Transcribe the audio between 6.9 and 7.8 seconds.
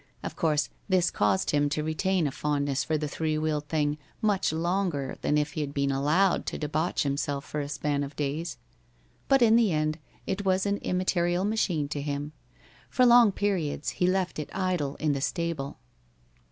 himself for a